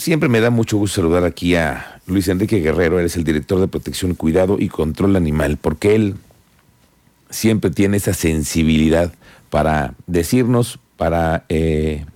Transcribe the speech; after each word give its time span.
siempre 0.00 0.28
me 0.28 0.40
da 0.40 0.50
mucho 0.50 0.78
gusto 0.78 0.96
saludar 0.96 1.24
aquí 1.24 1.54
a 1.54 2.00
Luis 2.06 2.28
Enrique 2.28 2.60
Guerrero, 2.60 2.98
él 2.98 3.06
es 3.06 3.16
el 3.16 3.24
director 3.24 3.60
de 3.60 3.68
protección, 3.68 4.14
cuidado 4.14 4.56
y 4.58 4.68
control 4.68 5.14
animal, 5.14 5.58
porque 5.60 5.94
él 5.94 6.16
siempre 7.28 7.70
tiene 7.70 7.98
esa 7.98 8.14
sensibilidad 8.14 9.12
para 9.50 9.94
decirnos, 10.06 10.78
para 10.96 11.44
eh, 11.48 12.06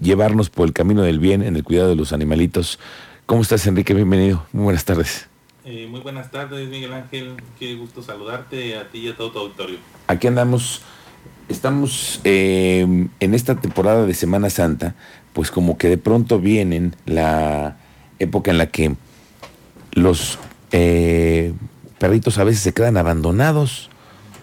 llevarnos 0.00 0.48
por 0.48 0.66
el 0.66 0.72
camino 0.72 1.02
del 1.02 1.18
bien 1.18 1.42
en 1.42 1.54
el 1.56 1.64
cuidado 1.64 1.90
de 1.90 1.96
los 1.96 2.12
animalitos. 2.12 2.78
¿Cómo 3.26 3.42
estás, 3.42 3.66
Enrique? 3.66 3.94
Bienvenido. 3.94 4.46
Muy 4.52 4.64
buenas 4.64 4.84
tardes. 4.84 5.28
Eh, 5.64 5.86
muy 5.88 6.00
buenas 6.00 6.30
tardes, 6.30 6.68
Miguel 6.68 6.92
Ángel. 6.92 7.36
Qué 7.58 7.74
gusto 7.74 8.02
saludarte 8.02 8.76
a 8.76 8.88
ti 8.88 9.00
y 9.00 9.08
a 9.08 9.16
todo 9.16 9.30
tu 9.30 9.38
auditorio. 9.40 9.78
Aquí 10.06 10.26
andamos. 10.26 10.82
Estamos 11.48 12.20
eh, 12.24 13.06
en 13.20 13.34
esta 13.34 13.54
temporada 13.54 14.06
de 14.06 14.14
Semana 14.14 14.48
Santa, 14.48 14.94
pues 15.34 15.50
como 15.50 15.76
que 15.76 15.88
de 15.88 15.98
pronto 15.98 16.40
vienen 16.40 16.96
la 17.04 17.76
época 18.18 18.50
en 18.50 18.58
la 18.58 18.68
que 18.68 18.96
los 19.92 20.38
perritos 21.98 22.38
a 22.38 22.44
veces 22.44 22.62
se 22.62 22.72
quedan 22.72 22.96
abandonados 22.96 23.90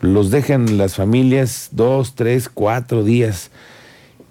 los 0.02 0.32
dejan 0.32 0.78
las 0.78 0.96
familias 0.96 1.70
dos, 1.72 2.16
tres, 2.16 2.50
cuatro 2.50 3.04
días. 3.04 3.52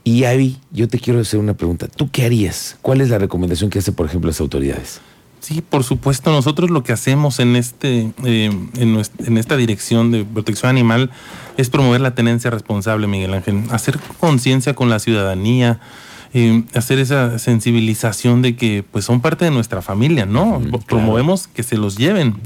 Y 0.02 0.24
ahí 0.24 0.58
yo 0.72 0.88
te 0.88 0.98
quiero 0.98 1.20
hacer 1.20 1.38
una 1.38 1.54
pregunta. 1.54 1.86
¿Tú 1.86 2.10
qué 2.10 2.24
harías? 2.24 2.76
¿Cuál 2.82 3.00
es 3.00 3.08
la 3.08 3.18
recomendación 3.18 3.70
que 3.70 3.78
hace, 3.78 3.92
por 3.92 4.06
ejemplo, 4.06 4.28
las 4.28 4.40
autoridades? 4.40 5.00
Sí, 5.40 5.62
por 5.62 5.84
supuesto. 5.84 6.32
Nosotros 6.32 6.70
lo 6.70 6.82
que 6.82 6.92
hacemos 6.92 7.38
en, 7.38 7.54
este, 7.56 8.12
eh, 8.24 8.50
en, 8.76 9.38
esta 9.38 9.56
dirección 9.56 10.10
de 10.10 10.24
protección 10.24 10.70
animal 10.70 11.10
es 11.56 11.70
promover 11.70 12.00
la 12.00 12.14
tenencia 12.14 12.50
responsable, 12.50 13.06
Miguel 13.06 13.34
Ángel. 13.34 13.62
Hacer 13.70 13.98
conciencia 14.18 14.74
con 14.74 14.90
la 14.90 14.98
ciudadanía, 14.98 15.80
eh, 16.32 16.62
hacer 16.74 16.98
esa 16.98 17.38
sensibilización 17.38 18.42
de 18.42 18.54
que 18.54 18.84
pues 18.88 19.04
son 19.04 19.20
parte 19.20 19.44
de 19.44 19.50
nuestra 19.50 19.82
familia, 19.82 20.26
¿no? 20.26 20.62
Promovemos 20.86 21.48
que 21.48 21.62
se 21.62 21.76
los 21.76 21.96
lleven, 21.96 22.36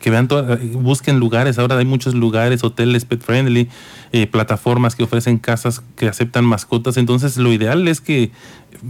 que 0.00 0.10
vean, 0.10 0.28
busquen 0.74 1.18
lugares, 1.18 1.58
ahora 1.58 1.76
hay 1.76 1.84
muchos 1.84 2.14
lugares, 2.14 2.64
hoteles 2.64 3.04
pet 3.04 3.20
friendly, 3.20 3.68
eh, 4.12 4.26
plataformas 4.26 4.96
que 4.96 5.04
ofrecen 5.04 5.38
casas 5.38 5.82
que 5.96 6.08
aceptan 6.08 6.44
mascotas, 6.44 6.96
entonces 6.96 7.36
lo 7.36 7.52
ideal 7.52 7.86
es 7.88 8.00
que 8.00 8.30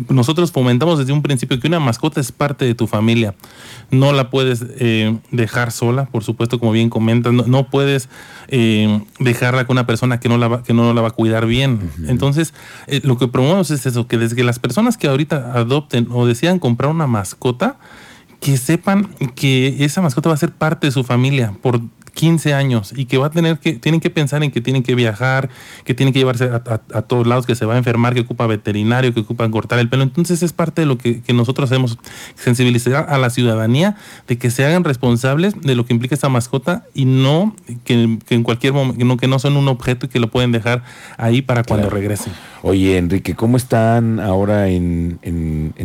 nosotros 0.08 0.52
fomentamos 0.52 0.98
desde 0.98 1.12
un 1.12 1.22
principio 1.22 1.58
que 1.60 1.68
una 1.68 1.80
mascota 1.80 2.20
es 2.20 2.32
parte 2.32 2.64
de 2.64 2.74
tu 2.74 2.86
familia. 2.86 3.34
No 3.90 4.12
la 4.12 4.30
puedes 4.30 4.64
eh, 4.78 5.16
dejar 5.30 5.72
sola, 5.72 6.06
por 6.06 6.24
supuesto, 6.24 6.58
como 6.58 6.72
bien 6.72 6.90
comentas. 6.90 7.32
No, 7.32 7.68
puedes 7.68 8.08
eh, 8.48 9.00
dejarla 9.18 9.66
con 9.66 9.74
una 9.74 9.86
persona 9.86 10.20
que 10.20 10.28
no 10.28 10.38
la 10.38 10.48
va, 10.48 10.62
que 10.62 10.74
no 10.74 10.92
la 10.94 11.00
va 11.00 11.08
a 11.08 11.12
cuidar 11.12 11.46
bien. 11.46 11.90
Entonces, 12.06 12.54
eh, 12.86 13.00
lo 13.04 13.18
que 13.18 13.28
promovemos 13.28 13.70
es 13.70 13.86
eso, 13.86 14.06
que 14.06 14.18
desde 14.18 14.43
las 14.44 14.58
personas 14.58 14.96
que 14.96 15.08
ahorita 15.08 15.52
adopten 15.54 16.08
o 16.10 16.26
decidan 16.26 16.58
comprar 16.58 16.90
una 16.90 17.06
mascota, 17.06 17.78
que 18.40 18.56
sepan 18.56 19.08
que 19.34 19.84
esa 19.84 20.02
mascota 20.02 20.28
va 20.28 20.34
a 20.34 20.38
ser 20.38 20.52
parte 20.52 20.86
de 20.86 20.90
su 20.90 21.02
familia 21.02 21.54
por 21.62 21.80
15 22.14 22.54
años 22.54 22.94
y 22.96 23.04
que 23.06 23.18
va 23.18 23.26
a 23.26 23.30
tener 23.30 23.58
que, 23.58 23.74
tienen 23.74 24.00
que 24.00 24.10
pensar 24.10 24.42
en 24.42 24.50
que 24.50 24.60
tienen 24.60 24.82
que 24.82 24.94
viajar, 24.94 25.50
que 25.84 25.94
tienen 25.94 26.12
que 26.12 26.20
llevarse 26.20 26.44
a, 26.44 27.02
todos 27.02 27.26
lados, 27.26 27.46
que 27.46 27.54
se 27.54 27.66
va 27.66 27.74
a 27.74 27.76
enfermar, 27.76 28.14
que 28.14 28.20
ocupa 28.20 28.46
veterinario, 28.46 29.12
que 29.12 29.20
ocupa 29.20 29.48
cortar 29.50 29.78
el 29.78 29.88
pelo. 29.88 30.04
Entonces 30.04 30.42
es 30.42 30.52
parte 30.52 30.82
de 30.82 30.86
lo 30.86 30.96
que, 30.96 31.22
nosotros 31.34 31.70
hacemos, 31.70 31.98
sensibilizar 32.36 33.06
a 33.08 33.18
la 33.18 33.30
ciudadanía 33.30 33.96
de 34.28 34.38
que 34.38 34.50
se 34.50 34.64
hagan 34.64 34.84
responsables 34.84 35.60
de 35.60 35.74
lo 35.74 35.84
que 35.84 35.92
implica 35.92 36.14
esta 36.14 36.28
mascota 36.28 36.86
y 36.94 37.04
no 37.04 37.56
que, 37.84 38.18
en 38.30 38.42
cualquier 38.42 38.72
momento, 38.72 39.04
no, 39.04 39.16
que 39.16 39.26
no 39.26 39.38
son 39.38 39.56
un 39.56 39.68
objeto 39.68 40.06
y 40.06 40.08
que 40.08 40.20
lo 40.20 40.30
pueden 40.30 40.52
dejar 40.52 40.84
ahí 41.18 41.42
para 41.42 41.64
cuando 41.64 41.90
regresen. 41.90 42.32
Oye, 42.62 42.96
Enrique, 42.96 43.34
¿cómo 43.34 43.58
están 43.58 44.20
ahora 44.20 44.68
en, 44.68 45.18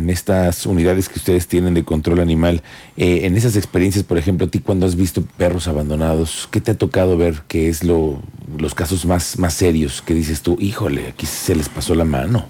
estas 0.08 0.64
unidades 0.64 1.08
que 1.08 1.18
ustedes 1.18 1.46
tienen 1.46 1.74
de 1.74 1.84
control 1.84 2.20
animal? 2.20 2.62
Eh, 2.96 3.26
en 3.26 3.36
esas 3.36 3.56
experiencias, 3.56 4.04
por 4.04 4.16
ejemplo, 4.16 4.46
a 4.46 4.50
ti 4.50 4.60
cuando 4.60 4.86
has 4.86 4.96
visto 4.96 5.22
perros 5.36 5.68
abandonados, 5.68 6.19
¿qué 6.50 6.60
te 6.60 6.72
ha 6.72 6.78
tocado 6.78 7.16
ver 7.16 7.42
que 7.48 7.68
es 7.68 7.84
lo, 7.84 8.20
los 8.58 8.74
casos 8.74 9.06
más, 9.06 9.38
más 9.38 9.54
serios 9.54 10.02
que 10.02 10.14
dices 10.14 10.42
tú, 10.42 10.56
híjole, 10.60 11.08
aquí 11.08 11.26
se 11.26 11.54
les 11.54 11.68
pasó 11.68 11.94
la 11.94 12.04
mano? 12.04 12.46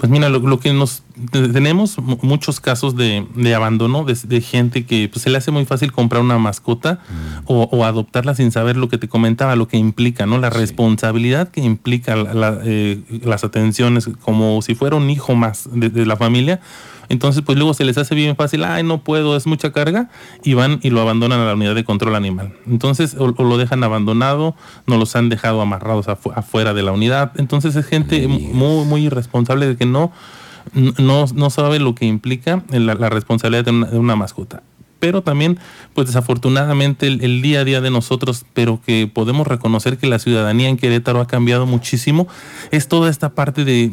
Pues 0.00 0.10
mira, 0.10 0.30
lo, 0.30 0.60
que 0.60 0.72
nos 0.72 1.02
tenemos 1.30 1.98
muchos 1.98 2.58
casos 2.58 2.96
de, 2.96 3.26
abandono 3.54 4.04
de, 4.04 4.40
gente 4.40 4.86
que 4.86 5.10
pues, 5.12 5.22
se 5.22 5.28
le 5.28 5.36
hace 5.36 5.50
muy 5.50 5.66
fácil 5.66 5.92
comprar 5.92 6.22
una 6.22 6.38
mascota 6.38 7.00
mm. 7.10 7.44
o, 7.44 7.84
adoptarla 7.84 8.34
sin 8.34 8.50
saber 8.50 8.78
lo 8.78 8.88
que 8.88 8.96
te 8.96 9.08
comentaba, 9.08 9.56
lo 9.56 9.68
que 9.68 9.76
implica, 9.76 10.24
¿no? 10.24 10.38
La 10.38 10.48
responsabilidad 10.48 11.48
que 11.48 11.60
implica 11.60 12.14
eh, 12.64 13.02
las 13.22 13.44
atenciones, 13.44 14.08
como 14.22 14.62
si 14.62 14.74
fuera 14.74 14.96
un 14.96 15.10
hijo 15.10 15.34
más 15.34 15.68
de 15.70 16.06
la 16.06 16.16
familia 16.16 16.60
entonces, 17.10 17.42
pues 17.44 17.58
luego 17.58 17.74
se 17.74 17.84
les 17.84 17.98
hace 17.98 18.14
bien 18.14 18.36
fácil, 18.36 18.62
ay, 18.62 18.84
no 18.84 19.02
puedo, 19.02 19.36
es 19.36 19.44
mucha 19.48 19.72
carga, 19.72 20.08
y 20.44 20.54
van 20.54 20.78
y 20.80 20.90
lo 20.90 21.00
abandonan 21.00 21.40
a 21.40 21.44
la 21.44 21.54
unidad 21.54 21.74
de 21.74 21.82
control 21.82 22.14
animal. 22.14 22.54
Entonces, 22.68 23.16
o, 23.18 23.26
lo 23.26 23.58
dejan 23.58 23.82
abandonado, 23.82 24.54
no 24.86 24.96
los 24.96 25.16
han 25.16 25.28
dejado 25.28 25.60
amarrados 25.60 26.06
afuera 26.08 26.72
de 26.72 26.84
la 26.84 26.92
unidad. 26.92 27.32
Entonces, 27.36 27.74
es 27.74 27.84
gente 27.84 28.28
muy, 28.28 28.84
muy 28.84 29.06
irresponsable 29.06 29.66
de 29.66 29.76
que 29.76 29.86
no, 29.86 30.12
no, 30.72 31.24
no 31.34 31.50
sabe 31.50 31.80
lo 31.80 31.96
que 31.96 32.06
implica 32.06 32.62
la, 32.70 32.94
responsabilidad 33.08 33.64
de 33.64 33.98
una 33.98 34.14
mascota 34.14 34.62
pero 35.00 35.22
también, 35.22 35.58
pues 35.94 36.06
desafortunadamente, 36.06 37.06
el, 37.08 37.42
día 37.42 37.60
a 37.60 37.64
día 37.64 37.80
de 37.80 37.90
nosotros, 37.90 38.44
pero 38.52 38.80
que 38.84 39.10
podemos 39.12 39.46
reconocer 39.46 39.98
que 39.98 40.06
la 40.06 40.18
ciudadanía 40.18 40.68
en 40.68 40.76
Querétaro 40.76 41.20
ha 41.20 41.26
cambiado 41.26 41.66
muchísimo, 41.66 42.28
es 42.70 42.86
toda 42.86 43.10
esta 43.10 43.30
parte 43.30 43.64
de, 43.64 43.90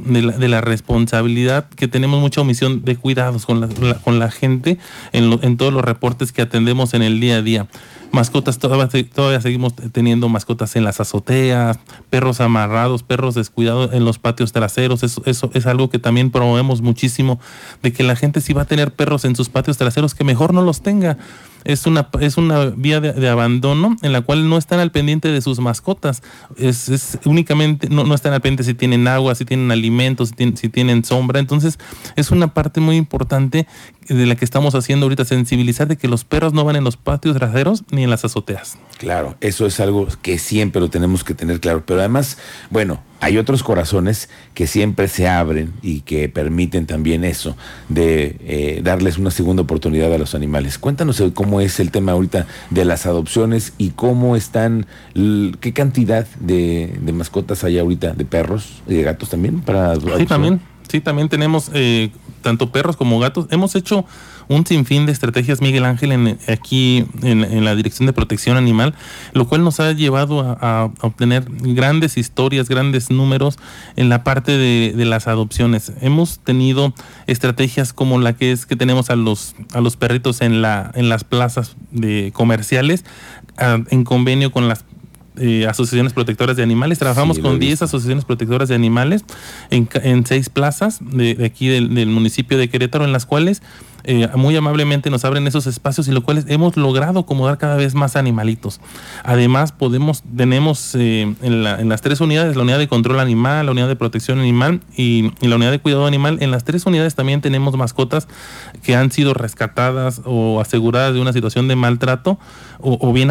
la, 0.47 0.61
responsabilidad 0.61 1.69
que 1.69 1.87
tenemos 1.87 2.19
mucha 2.19 2.41
omisión 2.41 2.83
de 2.83 2.97
cuidados 2.97 3.45
con 3.45 3.61
la, 3.61 3.67
con 3.95 4.19
la 4.19 4.29
gente 4.29 4.77
en, 5.13 5.39
en 5.41 5.57
todos 5.57 5.73
los 5.73 5.83
reportes 5.83 6.31
que 6.31 6.41
atendemos 6.41 6.93
en 6.93 7.01
el 7.01 7.19
día 7.19 7.37
a 7.37 7.41
día 7.41 7.67
mascotas, 8.11 8.59
todavía, 8.59 8.89
todavía 9.13 9.41
seguimos 9.41 9.73
teniendo 9.91 10.29
mascotas 10.29 10.75
en 10.75 10.83
las 10.83 10.99
azoteas, 10.99 11.79
perros 12.09 12.41
amarrados, 12.41 13.03
perros 13.03 13.35
descuidados 13.35 13.93
en 13.93 14.05
los 14.05 14.19
patios 14.19 14.51
traseros. 14.51 15.03
Eso, 15.03 15.21
eso 15.25 15.51
es 15.53 15.65
algo 15.65 15.89
que 15.89 15.99
también 15.99 16.31
promovemos 16.31 16.81
muchísimo, 16.81 17.39
de 17.83 17.93
que 17.93 18.03
la 18.03 18.15
gente 18.15 18.41
si 18.41 18.53
va 18.53 18.63
a 18.63 18.65
tener 18.65 18.93
perros 18.93 19.25
en 19.25 19.35
sus 19.35 19.49
patios 19.49 19.77
traseros, 19.77 20.15
que 20.15 20.23
mejor 20.23 20.53
no 20.53 20.61
los 20.61 20.81
tenga 20.81 21.17
es 21.67 21.85
una, 21.85 22.07
es 22.21 22.37
una 22.37 22.65
vía 22.67 23.01
de, 23.01 23.29
abandono 23.29 23.97
en 24.01 24.13
la 24.13 24.21
cual 24.21 24.47
no 24.47 24.57
están 24.57 24.79
al 24.79 24.91
pendiente 24.91 25.27
de 25.27 25.41
sus 25.41 25.59
mascotas. 25.59 26.23
Es, 26.55 27.19
únicamente, 27.25 27.89
no, 27.89 28.05
no, 28.05 28.15
están 28.15 28.33
al 28.33 28.39
pendiente 28.39 28.63
si 28.63 28.73
tienen 28.73 29.05
agua, 29.07 29.35
si 29.35 29.43
tienen 29.43 29.69
alimentos, 29.69 30.29
si 30.29 30.35
tienen, 30.35 30.55
si 30.55 30.69
tienen 30.69 31.03
sombra. 31.03 31.39
Entonces, 31.39 31.77
es 32.15 32.31
una 32.31 32.53
parte 32.53 32.79
muy 32.79 32.95
importante 32.95 33.67
de 34.07 34.25
la 34.25 34.35
que 34.35 34.45
estamos 34.45 34.75
haciendo 34.75 35.05
ahorita, 35.05 35.25
sensibilizar 35.25 35.87
de 35.87 35.97
que 35.97 36.07
los 36.07 36.23
perros 36.23 36.53
no 36.53 36.63
van 36.63 36.75
en 36.75 36.83
los 36.83 36.97
patios 36.97 37.35
traseros 37.35 37.83
ni 37.91 38.03
en 38.03 38.09
las 38.09 38.25
azoteas. 38.25 38.77
Claro, 38.97 39.35
eso 39.41 39.65
es 39.65 39.79
algo 39.79 40.07
que 40.21 40.39
siempre 40.39 40.81
lo 40.81 40.89
tenemos 40.89 41.23
que 41.23 41.33
tener 41.33 41.59
claro. 41.59 41.83
Pero 41.85 41.99
además, 41.99 42.37
bueno, 42.69 43.01
hay 43.19 43.37
otros 43.37 43.63
corazones 43.63 44.29
que 44.53 44.67
siempre 44.67 45.07
se 45.07 45.27
abren 45.27 45.73
y 45.81 46.01
que 46.01 46.29
permiten 46.29 46.85
también 46.85 47.23
eso, 47.23 47.57
de 47.89 48.37
eh, 48.41 48.81
darles 48.83 49.17
una 49.17 49.31
segunda 49.31 49.63
oportunidad 49.63 50.13
a 50.13 50.17
los 50.17 50.35
animales. 50.35 50.77
Cuéntanos 50.77 51.21
cómo 51.33 51.61
es 51.61 51.79
el 51.79 51.91
tema 51.91 52.11
ahorita 52.11 52.47
de 52.69 52.85
las 52.85 53.05
adopciones 53.05 53.73
y 53.77 53.89
cómo 53.89 54.35
están, 54.35 54.85
qué 55.13 55.73
cantidad 55.73 56.27
de, 56.39 56.99
mascotas 57.13 57.63
hay 57.63 57.79
ahorita, 57.79 58.13
de 58.13 58.25
perros 58.25 58.81
y 58.87 58.95
de 58.95 59.03
gatos 59.03 59.29
también 59.29 59.61
para 59.61 59.95
Sí, 59.95 60.25
también, 60.27 60.61
sí, 60.89 61.01
también 61.01 61.29
tenemos 61.29 61.71
eh, 61.73 62.11
tanto 62.41 62.71
perros 62.71 62.97
como 62.97 63.19
gatos. 63.19 63.47
Hemos 63.51 63.75
hecho 63.75 64.05
un 64.47 64.65
sinfín 64.65 65.05
de 65.05 65.11
estrategias, 65.11 65.61
Miguel 65.61 65.85
Ángel, 65.85 66.11
en, 66.11 66.39
aquí 66.47 67.05
en, 67.21 67.65
la 67.65 67.75
Dirección 67.75 68.05
de 68.07 68.13
Protección 68.13 68.57
Animal, 68.57 68.93
lo 69.33 69.47
cual 69.47 69.63
nos 69.63 69.79
ha 69.79 69.91
llevado 69.91 70.41
a, 70.41 70.89
obtener 71.01 71.45
grandes 71.49 72.17
historias, 72.17 72.69
grandes 72.69 73.09
números 73.09 73.57
en 73.95 74.09
la 74.09 74.23
parte 74.23 74.57
de, 74.57 75.05
las 75.05 75.27
adopciones. 75.27 75.93
Hemos 76.01 76.39
tenido 76.39 76.93
estrategias 77.27 77.93
como 77.93 78.19
la 78.19 78.33
que 78.33 78.51
es 78.51 78.65
que 78.65 78.75
tenemos 78.75 79.09
a 79.09 79.15
los, 79.15 79.55
a 79.73 79.81
los 79.81 79.95
perritos 79.95 80.41
en, 80.41 80.61
la, 80.61 80.91
en 80.95 81.07
las 81.09 81.23
plazas 81.23 81.75
de 81.91 82.31
comerciales, 82.33 83.05
en 83.89 84.03
convenio 84.03 84.51
con 84.51 84.67
las 84.67 84.85
eh, 85.39 85.67
asociaciones 85.67 86.13
protectoras 86.13 86.57
de 86.57 86.63
animales. 86.63 86.99
Trabajamos 86.99 87.39
con 87.39 87.59
10 87.59 87.83
asociaciones 87.83 88.25
protectoras 88.25 88.69
de 88.69 88.75
animales 88.75 89.23
en, 89.69 89.89
en 90.03 90.25
seis 90.25 90.49
plazas 90.49 90.99
de, 91.01 91.43
aquí 91.45 91.67
del, 91.67 91.93
del, 91.93 92.09
municipio 92.09 92.57
de 92.57 92.69
Querétaro, 92.69 93.05
en 93.05 93.11
las 93.11 93.25
cuales 93.25 93.61
eh, 94.09 94.29
muy 94.35 94.55
amablemente 94.55 95.09
nos 95.09 95.25
abren 95.25 95.45
esos 95.47 95.67
espacios 95.67 96.07
y 96.07 96.13
lo 96.13 96.23
cual 96.23 96.45
hemos 96.47 96.77
logrado 96.77 97.19
acomodar 97.19 97.57
cada 97.57 97.75
vez 97.75 97.93
más 97.93 98.15
animalitos. 98.15 98.79
Además, 99.25 99.73
podemos, 99.73 100.23
tenemos 100.35 100.95
eh, 100.95 101.35
en, 101.41 101.89
las 101.89 102.01
tres 102.01 102.21
unidades, 102.21 102.55
la 102.55 102.63
unidad 102.63 102.79
de 102.79 102.87
control 102.87 103.19
animal, 103.19 103.65
la 103.65 103.73
unidad 103.73 103.89
de 103.89 103.97
protección 103.97 104.39
animal 104.39 104.79
y, 104.95 105.33
la 105.41 105.57
unidad 105.57 105.71
de 105.71 105.79
cuidado 105.79 106.05
animal, 106.05 106.37
en 106.39 106.51
las 106.51 106.63
tres 106.63 106.85
unidades 106.85 107.15
también 107.15 107.41
tenemos 107.41 107.75
mascotas 107.75 108.29
que 108.81 108.95
han 108.95 109.11
sido 109.11 109.33
rescatadas 109.33 110.21
o 110.23 110.61
aseguradas 110.61 111.13
de 111.13 111.19
una 111.19 111.33
situación 111.33 111.67
de 111.67 111.75
maltrato 111.75 112.39
o, 112.79 113.11
bien 113.11 113.29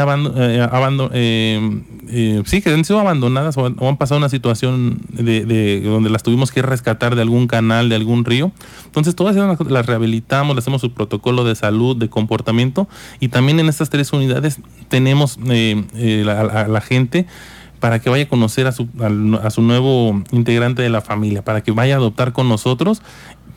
eh, 1.12 2.42
sí, 2.44 2.60
que 2.60 2.70
han 2.70 2.84
sido 2.84 3.00
abandonadas 3.00 3.56
o, 3.56 3.66
han 3.66 3.96
pasado 3.96 4.18
una 4.18 4.28
situación 4.28 5.00
de, 5.08 5.80
donde 5.82 6.10
las 6.10 6.22
tuvimos 6.22 6.52
que 6.52 6.60
rescatar 6.60 7.14
de 7.14 7.22
algún 7.22 7.46
canal, 7.46 7.88
de 7.88 7.94
algún 7.94 8.26
río. 8.26 8.52
Entonces 8.84 9.14
todas 9.14 9.36
las 9.36 9.86
rehabilitamos, 9.86 10.54
las 10.54 10.65
hacemos 10.66 10.80
su 10.80 10.92
protocolo 10.92 11.44
de 11.44 11.54
salud, 11.54 11.96
de 11.96 12.08
comportamiento 12.08 12.88
y 13.20 13.28
también 13.28 13.60
en 13.60 13.68
estas 13.68 13.88
tres 13.88 14.12
unidades 14.12 14.58
tenemos 14.88 15.38
eh, 15.48 15.84
eh, 15.94 16.26
a, 16.28 16.66
la 16.66 16.80
gente 16.80 17.26
para 17.78 18.00
que 18.00 18.10
vaya 18.10 18.24
a 18.24 18.28
conocer 18.28 18.66
a 18.66 18.72
su, 18.72 18.88
a, 19.42 19.50
su 19.50 19.62
nuevo 19.62 20.22
integrante 20.32 20.82
de 20.82 20.88
la 20.88 21.02
familia, 21.02 21.44
para 21.44 21.60
que 21.60 21.70
vaya 21.70 21.94
a 21.94 21.98
adoptar 21.98 22.32
con 22.32 22.48
nosotros 22.48 23.00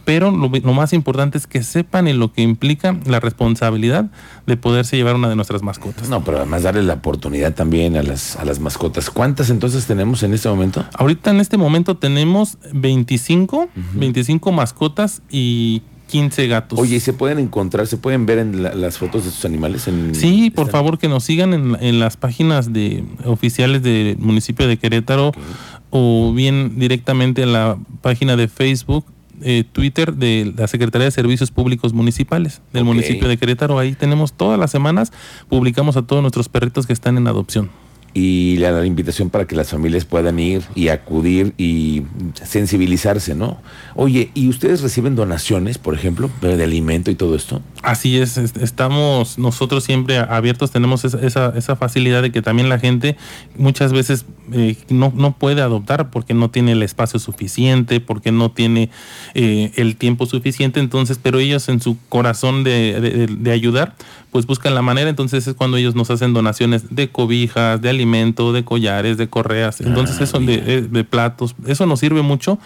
pero 0.06 0.32
lo, 0.32 0.50
más 0.74 0.94
importante 0.94 1.38
es 1.38 1.46
que 1.46 1.62
sepan 1.62 2.08
en 2.08 2.18
lo 2.18 2.34
que 2.34 2.42
implica 2.42 2.98
la 3.06 3.20
responsabilidad 3.20 4.06
de 4.48 4.58
poderse 4.58 4.98
llevar 4.98 5.14
una 5.14 5.30
de 5.30 5.36
nuestras 5.36 5.62
mascotas. 5.62 6.10
No, 6.10 6.24
pero 6.24 6.38
además 6.38 6.64
darle 6.64 6.82
la 6.82 6.96
oportunidad 6.96 7.54
también 7.54 7.96
a 7.96 8.02
las, 8.02 8.36
a 8.36 8.44
las 8.44 8.60
mascotas. 8.60 9.12
¿Cuántas 9.12 9.52
entonces 9.52 9.86
tenemos 9.86 10.24
en 10.24 10.34
este 10.34 10.50
momento? 10.50 10.84
Ahorita 10.96 11.30
en 11.30 11.40
este 11.40 11.58
momento 11.58 11.98
tenemos 11.98 12.58
25, 12.74 13.70
25 13.94 14.52
mascotas 14.52 15.22
y 15.30 15.84
15 16.10 16.48
gatos. 16.48 16.80
Oye, 16.80 16.98
¿y 16.98 17.00
se 17.00 17.14
pueden 17.14 17.40
encontrar, 17.40 17.88
se 17.88 17.98
pueden 17.98 18.26
ver 18.26 18.40
en 18.40 18.64
las 18.64 18.98
fotos 18.98 19.24
de 19.24 19.32
sus 19.32 19.46
animales? 19.46 19.88
En 19.88 20.16
sí, 20.16 20.50
por 20.50 20.70
favor 20.70 20.98
que 20.98 21.08
nos 21.08 21.24
sigan 21.24 21.78
en, 21.80 22.00
las 22.00 22.18
páginas 22.18 22.74
de 22.74 23.04
oficiales 23.26 23.84
del 23.84 24.18
municipio 24.18 24.68
de 24.68 24.78
Querétaro 24.78 25.32
o 25.92 26.34
bien 26.34 26.80
directamente 26.80 27.44
en 27.44 27.54
la 27.54 27.78
página 28.02 28.36
de 28.36 28.48
Facebook 28.48 29.06
eh, 29.42 29.64
Twitter 29.72 30.16
de 30.16 30.52
la 30.58 30.68
Secretaría 30.68 31.06
de 31.06 31.12
Servicios 31.12 31.52
Públicos 31.52 31.94
Municipales 31.94 32.62
del 32.74 32.84
municipio 32.84 33.28
de 33.28 33.38
Querétaro. 33.38 33.78
Ahí 33.78 33.94
tenemos 33.94 34.34
todas 34.34 34.60
las 34.60 34.72
semanas, 34.72 35.14
publicamos 35.48 35.96
a 35.96 36.02
todos 36.02 36.22
nuestros 36.22 36.50
perritos 36.50 36.88
que 36.88 36.94
están 36.94 37.18
en 37.18 37.28
adopción 37.28 37.70
y 38.20 38.58
la, 38.58 38.86
invitación 38.86 39.30
para 39.30 39.48
que 39.48 39.56
las 39.56 39.70
familias 39.70 40.04
puedan 40.04 40.40
ir 40.40 40.62
y 40.76 40.90
acudir 40.90 41.54
y 41.58 42.04
sensibilizarse, 42.34 43.34
¿no? 43.34 43.62
Oye, 43.96 44.30
¿y 44.34 44.50
ustedes 44.50 44.82
reciben 44.82 45.16
donaciones, 45.16 45.78
por 45.78 45.96
ejemplo, 45.96 46.30
de 46.42 46.62
alimento 46.62 47.12
y 47.12 47.16
todo 47.16 47.36
esto? 47.36 47.62
Así 47.82 48.18
es, 48.18 48.38
estamos 48.38 49.38
nosotros 49.38 49.86
siempre 49.86 50.18
abiertos, 50.18 50.72
tenemos 50.72 51.06
esa, 51.06 51.54
esa, 51.56 51.76
facilidad 51.78 52.22
de 52.22 52.32
que 52.32 52.42
también 52.42 52.68
la 52.68 52.78
gente 52.78 53.16
muchas 53.58 53.94
veces 53.94 54.26
eh, 54.52 54.76
no, 54.90 55.14
no, 55.16 55.38
puede 55.38 55.62
adoptar 55.62 56.10
porque 56.10 56.34
no 56.34 56.50
tiene 56.50 56.74
el 56.74 56.84
espacio 56.84 57.20
suficiente, 57.20 58.02
porque 58.02 58.34
no 58.34 58.52
tiene 58.52 58.90
eh, 59.34 59.72
el 59.76 59.96
tiempo 59.96 60.26
suficiente, 60.26 60.82
entonces, 60.82 61.20
pero 61.22 61.40
ellos 61.40 61.70
en 61.70 61.80
su 61.80 61.98
corazón 62.10 62.66
de, 62.66 63.28
de 63.30 63.52
ayudar, 63.52 63.96
pues 64.32 64.46
buscan 64.46 64.76
la 64.76 64.82
manera, 64.82 65.10
entonces 65.10 65.48
es 65.48 65.54
cuando 65.56 65.78
ellos 65.78 65.96
nos 65.96 66.10
hacen 66.12 66.34
donaciones 66.34 66.96
de 66.96 67.10
cobijas, 67.10 67.82
de 67.82 67.90
alimento, 67.90 68.54
de 68.54 68.64
collares, 68.64 69.18
de 69.18 69.28
correas, 69.28 69.82
entonces 69.82 70.18
ah, 70.20 70.24
eso 70.24 70.40
de, 70.40 70.82
de, 70.82 71.04
platos, 71.04 71.56
eso 71.66 71.86
nos 71.86 72.00
sirve 72.00 72.22
mucho 72.22 72.60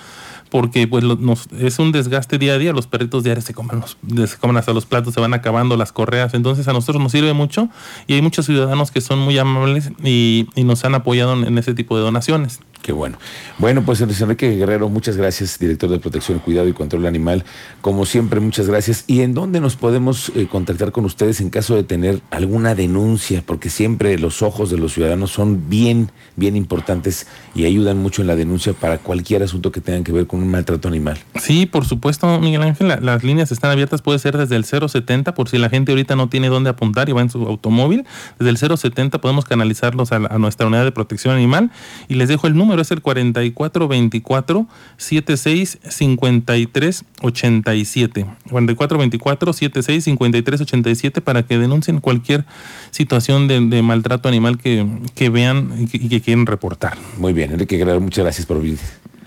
porque 0.53 0.88
pues 0.88 1.03
nos, 1.03 1.47
es 1.59 1.79
un 1.79 1.91
desgaste 1.91 2.38
día 2.38 2.53
a 2.53 2.57
día, 2.59 2.73
los 2.73 2.85
perritos 2.85 3.23
diarios 3.23 3.44
se 3.44 3.55
comen, 3.55 3.81
se 4.27 4.38
comen 4.38 4.55
hasta 4.57 4.71
los 4.71 4.85
platos, 4.85 5.15
se 5.15 5.19
van 5.19 5.33
acabando 5.33 5.75
las 5.77 5.91
correas, 5.91 6.35
entonces 6.35 6.67
a 6.67 6.73
nosotros 6.73 7.01
nos 7.01 7.11
sirve 7.11 7.33
mucho 7.33 7.69
y 8.05 8.13
hay 8.13 8.21
muchos 8.21 8.45
ciudadanos 8.45 8.91
que 8.91 9.01
son 9.01 9.17
muy 9.17 9.35
amables 9.39 9.89
y, 10.03 10.47
y 10.53 10.63
nos 10.63 10.85
han 10.85 10.94
apoyado 10.94 11.33
en 11.44 11.57
ese 11.57 11.73
tipo 11.73 11.97
de 11.97 12.03
donaciones. 12.03 12.59
Qué 12.83 12.91
bueno. 12.91 13.17
Bueno, 13.59 13.85
pues 13.85 14.01
Enrique 14.01 14.57
Guerrero, 14.57 14.89
muchas 14.89 15.15
gracias, 15.15 15.57
director 15.57 15.89
de 15.89 16.00
Protección, 16.00 16.39
Cuidado 16.39 16.67
y 16.67 16.73
Control 16.73 17.05
Animal. 17.05 17.45
Como 17.79 18.05
siempre, 18.05 18.41
muchas 18.41 18.67
gracias. 18.67 19.05
¿Y 19.07 19.21
en 19.21 19.33
dónde 19.33 19.61
nos 19.61 19.77
podemos 19.77 20.33
eh, 20.35 20.47
contactar 20.51 20.91
con 20.91 21.05
ustedes 21.05 21.39
en 21.39 21.50
caso 21.50 21.75
de 21.75 21.83
tener 21.83 22.19
alguna 22.29 22.75
denuncia? 22.75 23.41
Porque 23.45 23.69
siempre 23.69 24.19
los 24.19 24.41
ojos 24.41 24.69
de 24.69 24.77
los 24.77 24.91
ciudadanos 24.91 25.31
son 25.31 25.69
bien, 25.69 26.11
bien 26.35 26.57
importantes 26.57 27.25
y 27.55 27.63
ayudan 27.63 28.00
mucho 28.00 28.21
en 28.21 28.27
la 28.27 28.35
denuncia 28.35 28.73
para 28.73 28.97
cualquier 28.97 29.44
asunto 29.44 29.71
que 29.71 29.79
tenga 29.79 30.03
que 30.03 30.11
ver 30.11 30.27
con 30.27 30.43
un 30.44 30.51
maltrato 30.51 30.88
animal. 30.88 31.18
Sí, 31.36 31.66
por 31.66 31.86
supuesto, 31.86 32.40
Miguel 32.40 32.62
Ángel. 32.62 32.88
las 33.01 33.24
líneas 33.24 33.51
están 33.51 33.72
abiertas, 33.72 34.01
puede 34.01 34.19
ser 34.19 34.38
desde 34.38 34.56
el 34.56 34.66
070, 34.66 35.34
por 35.34 35.50
si 35.50 35.57
la 35.57 35.69
gente 35.69 35.92
ahorita 35.92 36.16
no 36.16 36.30
tiene 36.30 36.50
dónde 36.50 36.69
apuntar 36.69 37.10
y 37.10 37.12
va 37.13 37.22
en 37.22 37.30
su 37.30 37.45
automóvil. 37.48 38.06
Desde 38.40 38.50
el 38.51 38.78
070 38.78 39.19
podemos 39.19 39.45
canalizarlos 39.45 40.12
a, 40.12 40.18
a 40.18 40.38
nuestra 40.38 40.68
unidad 40.68 40.84
de 40.84 40.92
protección 40.92 41.34
animal 41.34 41.72
y 42.07 42.16
les 42.16 42.28
dejo 42.30 42.48
el 42.48 42.56
número 42.56 42.81
es 42.81 42.92
el 42.92 43.01
4424 43.01 44.68
76 44.98 45.80
53 45.84 47.06
87. 47.22 48.25
4424 48.50 49.54
76 49.54 50.04
53 50.04 50.62
87 50.62 51.22
para 51.22 51.44
que 51.44 51.57
denuncien 51.57 52.00
cualquier 52.00 52.46
situación 52.92 53.48
de, 53.48 53.81
maltrato 53.81 54.30
animal 54.30 54.57
que, 54.57 55.30
vean 55.30 55.88
y 55.92 56.10
que, 56.10 56.22
quieren 56.22 56.46
reportar. 56.46 56.98
Muy 57.18 57.34
bien, 57.34 57.51
Enrique 57.51 57.78
Guerrero, 57.78 58.00
muchas 58.01 58.24
gracias 58.24 58.46
por 58.46 58.62
venir. 58.62 58.80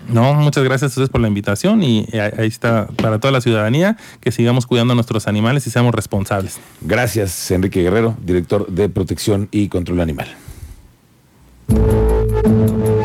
No, 0.07 0.33
muchas 0.33 0.63
gracias 0.63 0.83
a 0.83 0.93
ustedes 0.93 1.09
por 1.09 1.21
la 1.21 1.27
invitación 1.27 1.83
y 1.83 2.07
eh, 2.11 2.31
ahí 2.37 2.47
está 2.47 2.87
para 2.87 3.19
toda 3.19 3.31
la 3.31 3.41
ciudadanía 3.41 3.97
que 4.21 4.31
sigamos 4.31 4.65
cuidando 4.65 4.93
a 4.93 4.95
nuestros 4.95 5.27
animales 5.27 5.67
y 5.67 5.69
seamos 5.69 5.93
responsables. 5.93 6.59
Gracias, 6.81 7.51
Enrique 7.51 7.81
Guerrero, 7.81 8.15
director 8.23 8.67
de 8.67 8.89
Protección 8.89 9.49
y 9.51 9.67
Control 9.67 9.99
Animal. 10.01 10.27